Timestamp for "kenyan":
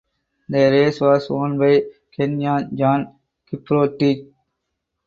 2.17-2.73